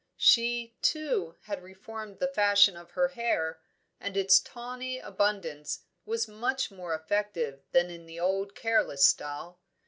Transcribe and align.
She, 0.17 0.75
too, 0.81 1.35
had 1.43 1.61
reformed 1.61 2.17
the 2.17 2.27
fashion 2.27 2.75
of 2.75 2.89
her 2.93 3.09
hair, 3.09 3.59
and 3.99 4.17
its 4.17 4.39
tawny 4.39 4.97
abundance 4.97 5.83
was 6.07 6.27
much 6.27 6.71
more 6.71 6.95
effective 6.95 7.61
than 7.71 7.91
in 7.91 8.07
the 8.07 8.19
old 8.19 8.55
careless 8.55 9.05
style. 9.05 9.59